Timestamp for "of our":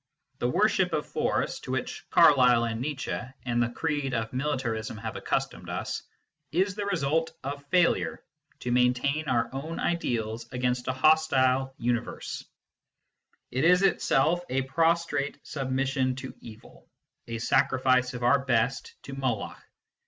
18.15-18.43